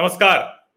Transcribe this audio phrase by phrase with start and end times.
[0.00, 0.68] नमस्कार।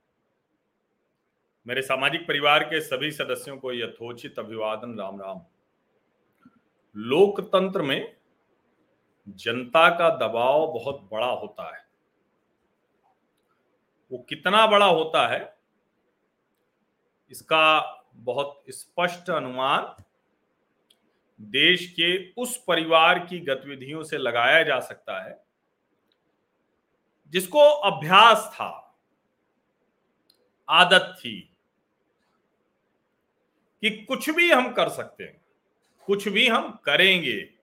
[1.66, 5.42] मेरे सामाजिक परिवार के सभी सदस्यों को यथोचित अभिवादन, राम राम।
[6.96, 8.16] लोकतंत्र में
[9.28, 11.82] जनता का दबाव बहुत बड़ा होता है।
[14.12, 15.58] वो कितना बड़ा होता है,
[17.32, 17.82] इसका
[18.16, 20.04] बहुत स्पष्ट अनुमान
[21.40, 25.44] देश के उस परिवार की गतिविधियों से लगाया जा सकता है,
[27.34, 28.80] जिसको अभ्यास था।
[30.70, 31.40] आदत थी
[33.84, 35.42] कि कुछ भी हम कर सकते हैं,
[36.08, 37.54] कुछ भी हम करेंगे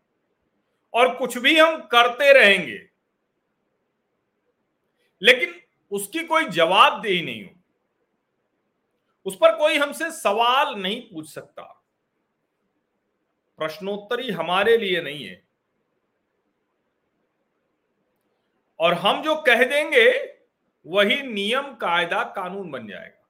[0.95, 2.79] और कुछ भी हम करते रहेंगे,
[5.23, 5.61] लेकिन
[5.91, 7.51] उसकी कोई जवाबदेही नहीं हो।
[9.27, 11.63] उस पर कोई हमसे सवाल नहीं पूछ सकता।
[13.59, 15.43] प्रश्नोत्तरी हमारे लिए नहीं है।
[18.81, 20.11] और हम जो कह देंगे
[20.87, 23.29] वही नियम, कायदा, कानून बन जाएगा।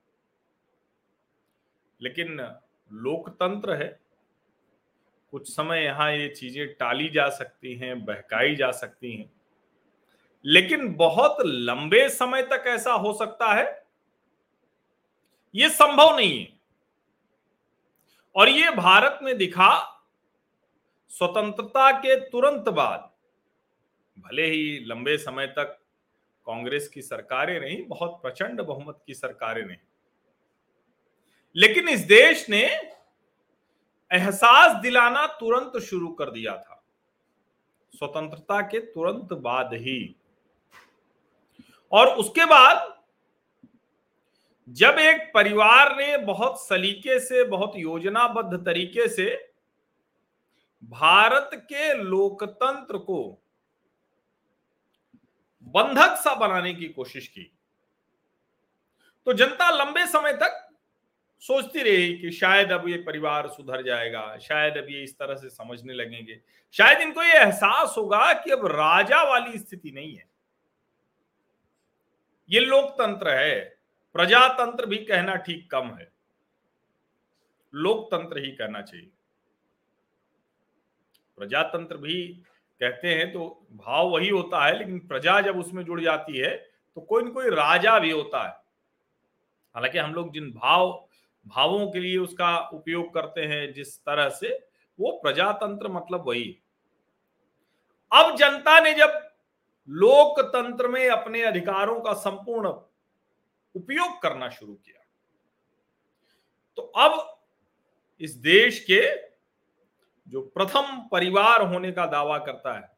[2.02, 2.56] लेकिन
[2.92, 4.00] लोकतंत्र है।
[5.30, 9.32] कुछ समय यहाँ ये चीज़ें टाली जा सकती हैं, बहकाई जा सकती हैं।
[10.44, 13.86] लेकिन बहुत लंबे समय तक ऐसा हो सकता है।
[15.54, 16.60] ये संभव नहीं है।
[18.36, 20.02] और ये भारत में दिखा
[21.08, 23.10] स्वतंत्रता के तुरंत बाद,
[24.18, 25.79] भले ही लंबे समय तक
[26.50, 29.76] कांग्रेस की सरकारें नहीं बहुत प्रचंड बहुमत की सरकारें नहीं
[31.56, 32.64] लेकिन इस देश ने
[34.10, 36.84] एहसास दिलाना तुरंत शुरू कर दिया था।
[37.92, 40.16] स्वतंत्रता के तुरंत बाद ही।
[41.92, 43.00] और उसके बाद
[44.68, 49.54] जब एक परिवार ने बहुत सलीके से, बहुत योजनाबद्ध तरीके से
[50.84, 53.20] भारत के लोकतंत्र को
[55.62, 57.52] बंधक सा बनाने की कोशिश की।
[59.26, 60.66] तो जनता लंबे समय तक
[61.42, 65.50] सोचती रही कि शायद अब ये परिवार सुधर जाएगा, शायद अब ये इस तरह से
[65.50, 66.40] समझने लगेंगे।
[66.72, 70.28] शायद इनको ये एहसास होगा कि अब राजा वाली स्थिति नहीं है।
[72.50, 73.60] ये लोकतंत्र है,
[74.12, 76.12] प्रजातंत्र भी कहना ठीक कम है।
[77.74, 79.10] लोकतंत्र ही कहना चाहिए।
[81.38, 82.42] प्रजातंत्र भी
[82.80, 86.56] कहते हैं तो भाव वही होता है, लेकिन प्रजा जब उसमें जुड़ जाती है
[86.96, 88.52] तो कोई ना कोई राजा भी होता है।
[89.74, 90.90] हालाँकि हम लोग जिन भाव,
[91.46, 94.48] भावों के लिए उसका उपयोग करते हैं, जिस तरह से,
[94.98, 96.58] वो प्रजातंत्र मतलब वही।
[98.12, 99.20] अब जनता ने जब
[99.88, 102.68] लोकतंत्र में अपने अधिकारों का संपूर्ण
[103.74, 104.98] उपयोग करना शुरू किया
[106.78, 107.38] तो अब
[108.20, 109.00] इस देश के
[110.30, 112.96] जो प्रथम परिवार होने का दावा करता है।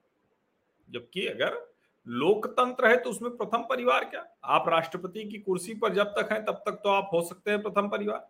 [0.91, 1.72] जबकि अगर
[2.09, 4.26] लोकतंत्र है तो उसमें प्रथम परिवार क्या?
[4.44, 7.62] आप राष्ट्रपति की कुर्सी पर जब तक हैं, तब तक तो आप हो सकते हैं
[7.62, 8.28] प्रथम परिवार।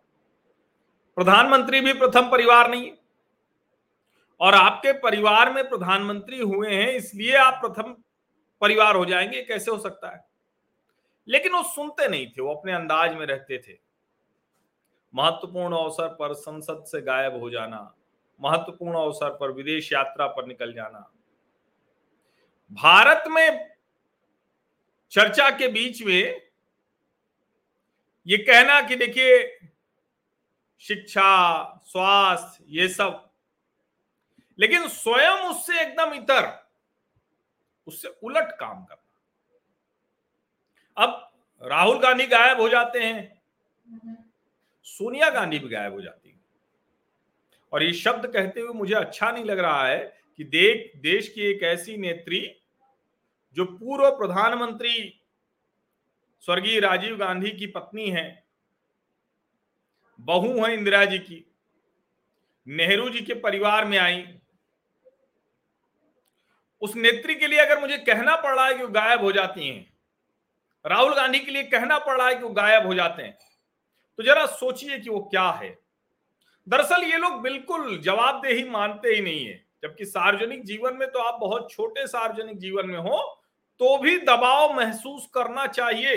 [1.15, 2.97] प्रधानमंत्री भी प्रथम परिवार नहीं है।
[4.39, 7.95] और आपके परिवार में प्रधानमंत्री हुए हैं, इसलिए आप प्रथम
[8.61, 10.25] परिवार हो जाएँगे कैसे हो सकता है?
[11.27, 13.77] लेकिन वो सुनते नहीं थे, वो अपने अंदाज में रहते थे।
[15.15, 17.95] महत्वपूर्ण अवसर पर संसद से गायब हो जाना
[18.41, 21.11] महत्वपूर्ण अवसर पर विदेश यात्रा पर निकल जाना।
[22.71, 23.75] भारत में
[25.11, 26.41] चर्चा के बीच में
[28.27, 29.59] ये कहना कि देखिए
[30.79, 33.29] शिक्षा स्वास्थ्य ये सब।
[34.59, 36.67] लेकिन स्वयं उससे एकदम इतर
[37.87, 38.99] उससे उलट काम करना।
[40.97, 43.41] अब राहुल गांधी गायब हो जाते हैं।
[44.83, 46.22] सोनिया गांधी भी गायब हो जाती है।
[47.73, 49.99] और ये शब्द कहते हुए मुझे अच्छा नहीं लग रहा है
[50.39, 52.41] कि देख, देश की एक ऐसी नेत्री
[53.57, 55.19] जो पूर्व प्रधानमंत्री
[56.47, 58.43] स्वर्गीय राजीव गांधी की पत्नी है,
[60.19, 61.43] बहू है इंदिरा जी की,
[62.67, 64.25] नेहरू जी के परिवार में आई।
[66.81, 69.67] उस नेत्री के लिए अगर मुझे कहना पड़ रहा है कि वो गायब हो जाती
[69.67, 69.85] हैं,
[70.85, 73.37] राहुल गांधी के लिए कहना पड़ रहा है कि वो गायब हो जाते हैं
[74.19, 75.77] तो जरा सोचिए कि वो क्या है।
[76.67, 81.39] दरअसल ये लोग बिल्कुल जवाबदेही मानते ही नहीं है। जबकि सार्वजनिक जीवन में तो आप
[81.39, 83.19] बहुत छोटे सार्वजनिक जीवन में हो
[83.79, 86.15] तो भी दबाव महसूस करना चाहिए।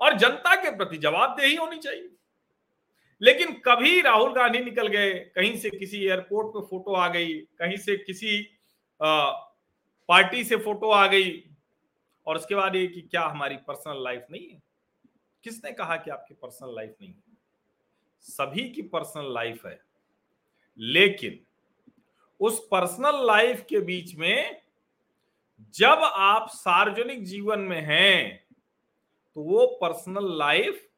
[0.00, 2.10] और जनता के प्रति जवाबदेही होनी चाहिए।
[3.20, 7.76] लेकिन कभी राहुल गांधी निकल गए कहीं से किसी एयरपोर्ट पे फ़ोटो आ गई कहीं
[7.76, 8.38] से किसी
[9.00, 9.30] आ,
[10.08, 11.32] पार्टी से फ़ोटो आ गई
[12.26, 14.62] और उसके बाद ये कि क्या हमारी पर्सनल लाइफ नहीं है?
[15.44, 17.35] किसने कहा कि आपकी पर्सनल लाइफ नहीं है?
[18.26, 19.80] सभी की पर्सनल लाइफ है।
[20.78, 21.40] लेकिन
[22.40, 24.62] उस पर्सनल लाइफ के बीच में
[25.74, 28.46] जब आप सार्वजनिक जीवन में हैं
[29.34, 30.88] तो वो पर्सनल लाइफ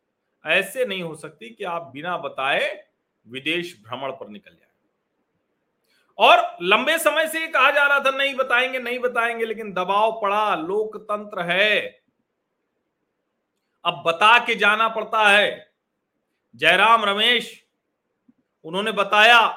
[0.47, 2.89] ऐसे नहीं हो सकती कि आप बिना बताए
[3.27, 4.69] विदेश भ्रमण पर निकल जाए।
[6.19, 10.55] और लंबे समय से कहा जा रहा था, नहीं बताएँगे नहीं बताएँगे, लेकिन दबाव पड़ा,
[10.55, 12.03] लोकतंत्र है।
[13.85, 15.68] अब बता के जाना पड़ता है।
[16.57, 17.67] जयराम रमेश,
[18.65, 19.49] उन्होंने बताया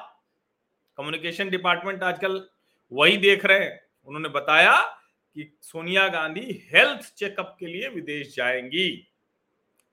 [0.97, 2.49] कम्युनिकेशन डिपार्टमेंट आजकल
[2.91, 4.81] वही देख रहे हैं। उन्होंने बताया
[5.35, 9.07] कि सोनिया गांधी हेल्थ चेकअप के लिए विदेश जाएँगी।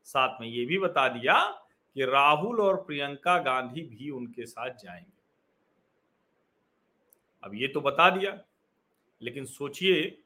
[0.05, 1.45] साथ में ये भी बता दिया
[1.95, 5.19] कि राहुल और प्रियंका गांधी भी उनके साथ जाएँगे।
[7.43, 8.41] अब ये तो बता दिया,
[9.23, 10.19] लेकिन सोचिए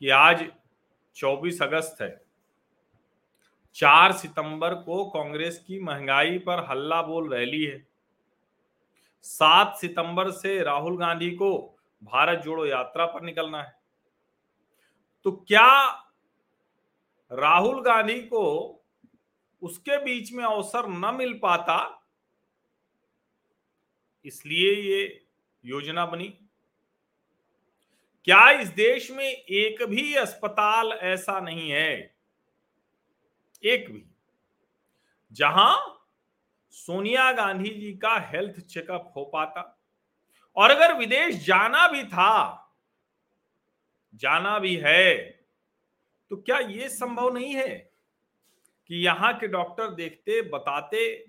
[0.00, 0.52] कि आज
[1.14, 2.31] 24 अगस्त है।
[3.74, 7.86] चार सितंबर को कांग्रेस की महँगाई पर हल्ला बोल रैली है।
[9.22, 13.78] सात सितंबर से राहुल गांधी को भारत जोड़ो यात्रा पर निकलना है।
[15.24, 15.90] तो क्या
[17.32, 18.78] राहुल गांधी को
[19.62, 22.08] उसके बीच में अवसर न मिल पाता?
[24.24, 25.26] इसलिए ये
[25.64, 26.38] योजना बनी।
[28.24, 32.11] क्या इस देश में एक भी अस्पताल ऐसा नहीं है?
[33.62, 34.04] एक भी,
[35.32, 35.98] जहाँ
[36.74, 39.62] सोनिया गांधी जी का हेल्थ चेकअप हो पाता
[40.56, 42.58] और अगर विदेश जाना भी था,
[44.14, 45.14] जाना भी है
[46.30, 47.68] तो क्या यह संभव नहीं है
[48.90, 51.24] कि यहाँ के डॉक्टर देखते, बताते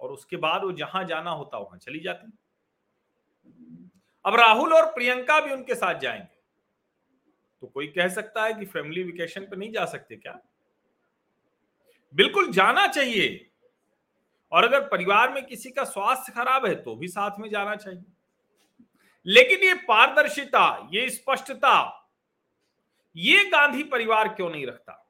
[0.00, 2.32] और उसके बाद वो जहाँ जाना होता, वहाँ चली जाती?
[4.24, 6.40] अब राहुल और प्रियंका भी उनके साथ जाएँगे।
[7.62, 10.38] तो कोई कह सकता है कि फैमिली वेकेशन पर नहीं जा सकते क्या?
[12.14, 13.50] बिल्कुल जाना चाहिए।
[14.52, 18.04] और अगर परिवार में किसी का स्वास्थ्य खराब है तो भी साथ में जाना चाहिए।
[19.26, 21.98] लेकिन ये पारदर्शिता, ये स्पष्टता,
[23.16, 25.08] ये गांधी परिवार क्यों नहीं रखता?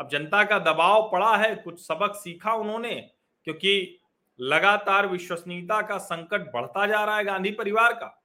[0.00, 3.10] अब जनता का दबाव पड़ा है, कुछ सबक सीखा उन्होंने,
[3.44, 3.98] क्योंकि
[4.40, 8.22] लगातार विश्वसनीयता का संकट बढ़ता जा रहा है गांधी परिवार का।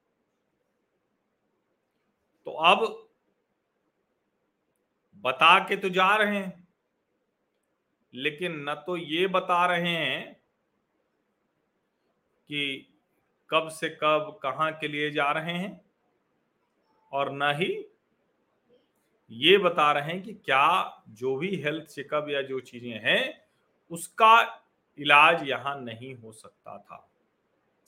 [2.45, 3.09] तो अब
[5.15, 6.66] बता के तो जा रहे हैं।
[8.13, 10.33] लेकिन न तो ये बता रहे हैं
[12.49, 12.87] कि
[13.49, 15.79] कब से कब कहाँ के लिए जा रहे हैं
[17.11, 17.85] और न ही
[19.31, 23.47] ये बता रहे हैं कि क्या जो भी हेल्थ चेकअप या जो चीज़ें हैं,
[23.91, 24.63] उसका
[24.99, 27.07] इलाज यहाँ नहीं हो सकता था।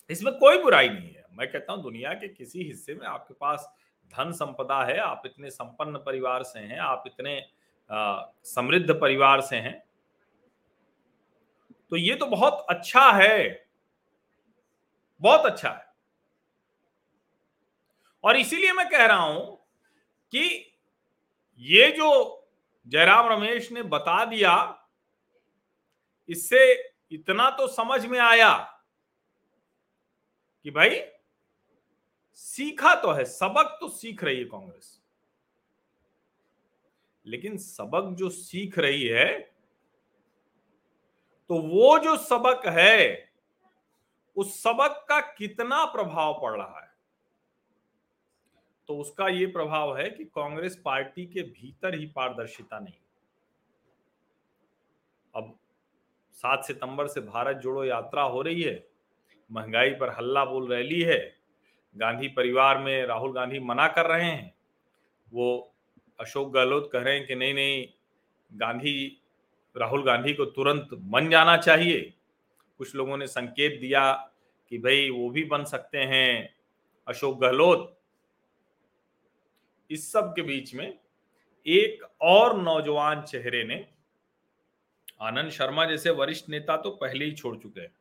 [0.09, 3.69] इसमें कोई बुराई नहीं है। मैं कहता हूँ, दुनिया के किसी हिस्से में आपके पास
[4.13, 7.41] धन संपदा है, आप इतने संपन्न परिवार से हैं, आप इतने
[8.45, 9.88] समृद्ध परिवार से हैं
[11.91, 13.69] तो ये तो बहुत अच्छा है।
[15.21, 15.87] बहुत अच्छा है।
[18.23, 19.55] और इसीलिए मैं कह रहा हूँ
[20.31, 20.73] कि
[21.57, 22.35] ये जो
[22.87, 24.85] जयराम रमेश ने बता दिया,
[26.29, 28.53] इससे इतना तो समझ में आया
[30.63, 31.01] कि भाई,
[32.33, 35.01] सीखा तो है, सबक तो सीख रही है कांग्रेस।
[37.25, 39.58] लेकिन सबक जो सीख रही है
[41.49, 43.29] तो वो जो सबक है,
[44.37, 46.91] उस सबक का कितना प्रभाव पड़ रहा है?
[48.87, 52.93] तो उसका ये प्रभाव है कि कांग्रेस पार्टी के भीतर ही पारदर्शिता नहीं।
[55.35, 55.59] अब
[56.33, 58.87] सात सितंबर से भारत जोड़ो यात्रा हो रही है,
[59.51, 61.35] महँगाई पर हल्ला बोल रैली है,
[61.95, 64.53] गांधी परिवार में राहुल गांधी मना कर रहे हैं,
[65.33, 65.75] वो
[66.19, 67.87] अशोक गहलोत कह रहे हैं कि नहीं नहीं,
[68.53, 69.18] गांधी
[69.75, 72.01] राहुल गांधी को तुरंत बन जाना चाहिए।
[72.79, 74.11] कुछ लोगों ने संकेत दिया
[74.71, 76.55] कि भाई वो भी बन सकते हैं,
[77.07, 77.95] अशोक गहलोत।
[79.89, 80.87] इस सब के बीच में
[81.65, 83.85] एक और नौजवान चेहरे ने,
[85.21, 87.91] आनंद शर्मा जैसे वरिष्ठ नेता तो पहले ही छोड़ चुके हैं।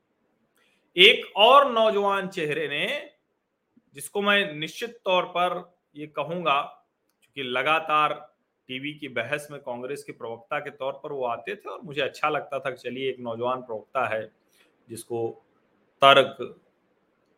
[0.97, 3.11] एक और नौजवान चेहरे ने,
[3.95, 5.63] जिसको मैं निश्चित तौर पर
[5.97, 6.61] ये कहूँगा,
[7.23, 8.15] क्योंकि लगातार
[8.69, 12.01] टीवी की बहस में कांग्रेस के प्रवक्ता के तौर पर वो आते थे और मुझे
[12.01, 14.31] अच्छा लगता था कि चलिए एक नौजवान प्रवक्ता है,
[14.89, 15.45] जिसको
[16.03, 16.61] तर्क,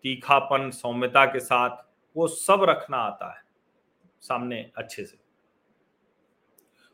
[0.02, 1.76] तीखापन, सौम्यता के साथ
[2.16, 3.42] वो सब रखना आता है
[4.20, 5.18] सामने अच्छे से।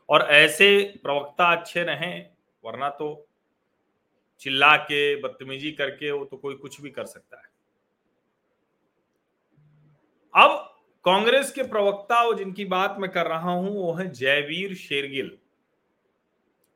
[0.09, 2.29] और ऐसे प्रवक्ता अच्छे रहें,
[2.63, 3.27] वरना तो
[4.39, 7.49] चिल्ला के, बदतमीजी करके वो तो कोई कुछ भी कर सकता है।
[10.33, 10.76] अब
[11.07, 15.37] कांग्रेस के प्रवक्ता और जिनकी बात मैं कर रहा हूँ, वो है जयवीर शेरगिल।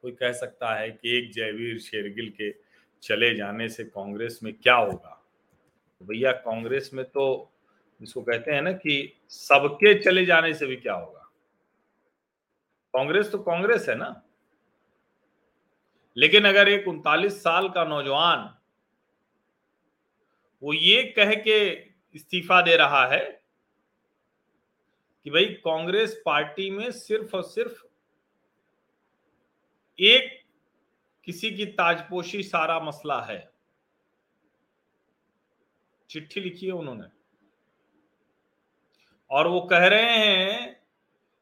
[0.01, 2.51] कोई कह सकता है कि एक जयवीर शेरगिल के
[3.01, 5.27] चले जाने से कांग्रेस में क्या होगा?
[6.03, 7.51] भैया, कांग्रेस में तो
[8.01, 11.31] जिसको कहते हैं ना कि सबके चले जाने से भी क्या होगा?
[12.93, 14.23] कांग्रेस तो कांग्रेस है ना।
[16.17, 18.57] लेकिन अगर एक उनतालीस साल का नौजवान
[20.63, 21.71] वो ये कह के
[22.15, 23.40] इस्तीफा दे रहा है
[25.25, 27.83] कि भाई कांग्रेस पार्टी में सिर्फ़ और सिर्फ़
[29.99, 30.39] एक
[31.23, 33.39] किसी की ताजपोशी सारा मसला है।
[36.09, 37.07] चिट्ठी लिखी है उन्होंने।
[39.31, 40.81] और वो कह रहे हैं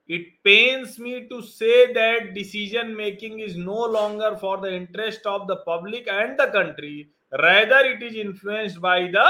[0.09, 5.47] it pains me to say that decision making is no longer for the interest of
[5.47, 6.95] the public and the country
[7.33, 9.25] rather it is influenced by the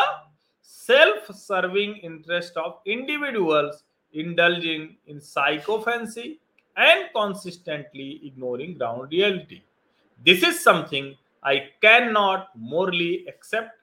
[0.64, 6.40] self serving interest of individuals indulging in psychophancy
[6.78, 9.62] and consistently ignoring ground reality.
[10.26, 13.78] This is something I cannot morally accept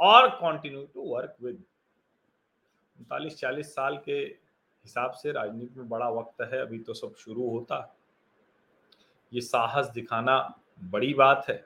[0.00, 1.62] और continue to work with
[2.98, 7.48] उनतालीस चालीस साल के हिसाब से राजनीति में बड़ा वक्त है, अभी तो सब शुरू
[7.50, 7.96] होता।
[9.32, 10.38] ये साहस दिखाना
[10.84, 11.64] बड़ी बात है।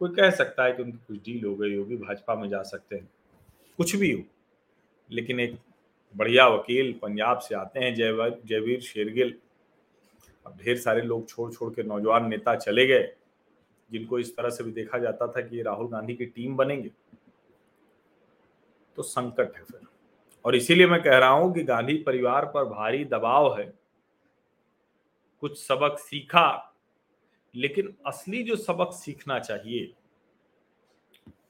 [0.00, 2.96] कोई कह सकता है कि उनकी कुछ डील हो गई होगी, भाजपा में जा सकते
[2.96, 3.08] हैं।
[3.76, 4.22] कुछ भी हो,
[5.10, 5.58] लेकिन एक
[6.16, 9.34] बढ़िया वकील पंजाब से आते हैं जयवीर जयवीर शेरगिल।
[10.46, 13.12] अब ढेर सारे लोग छोड़ छोड़ के नौजवान नेता चले गए,
[13.90, 16.90] जिनको इस तरह से भी देखा जाता था कि राहुल गांधी की टीम बनेंगे।
[18.96, 19.80] तो संकट है फिर।
[20.44, 23.72] और इसीलिए मैं कह रहा हूँ कि गांधी परिवार पर भारी दबाव है।
[25.40, 26.74] कुछ सबक सीखा,
[27.54, 29.92] लेकिन असली जो सबक सीखना चाहिए,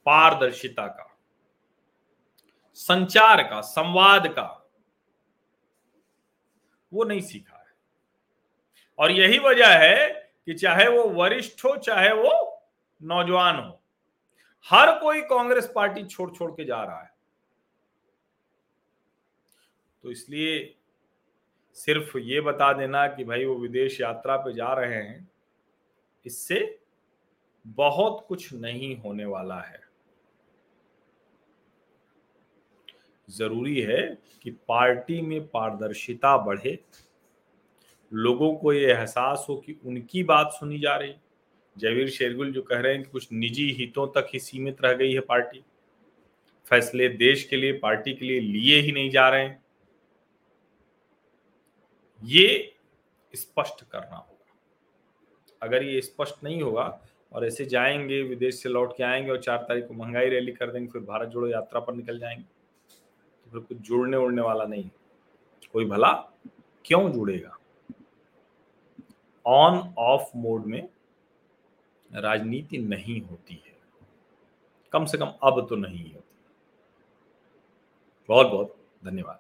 [0.06, 1.11] पारदर्शिता का।
[2.76, 4.48] संचार का, संवाद का,
[6.92, 7.74] वो नहीं सीखा है।
[8.98, 10.08] और यही वजह है
[10.46, 12.32] कि चाहे वो वरिष्ठ हो, चाहे वो
[13.00, 13.80] नौजवान हो,
[14.66, 17.10] हर कोई कांग्रेस पार्टी छोड़ छोड़ के जा रहा है।
[20.04, 20.74] तो इसलिए
[21.76, 25.28] सिर्फ़ ये बता देना कि भाई वो विदेश यात्रा पे जा रहे हैं,
[26.26, 26.78] इससे
[27.66, 29.81] बहुत कुछ नहीं होने वाला है।
[33.30, 36.78] ज़रूरी है कि पार्टी में पारदर्शिता बढ़े।
[38.12, 41.14] लोगों को ये एहसास हो कि उनकी बात सुनी जा रही।
[41.78, 45.12] जयवीर शेरगुल जो कह रहे हैं कि कुछ निजी हितों तक ही सीमित रह गई
[45.12, 45.64] है पार्टी।
[46.66, 49.64] फैसले देश के लिए, पार्टी के लिए लिए ही नहीं जा रहे हैं।
[52.24, 52.74] ये
[53.34, 54.56] स्पष्ट करना होगा।
[55.62, 57.00] अगर ये स्पष्ट नहीं होगा
[57.32, 60.70] और ऐसे जाएँगे, विदेश से लौट के आएँगे और चार तारीख को महँगाई रैली कर
[60.70, 62.61] देंगे, फिर भारत जोड़ो यात्रा पर निकल जाएँगे।
[63.60, 64.90] कुछ जुड़ने उड़ने वाला नहीं
[65.72, 66.12] कोई भला
[66.84, 67.58] क्यों जुड़ेगा?
[69.46, 70.88] ऑन ऑफ़ मोड में
[72.12, 73.76] राजनीति नहीं होती है।
[74.92, 76.36] कम से कम अब तो नहीं होती।
[78.28, 79.38] बहुत बहुत धन्यवाद।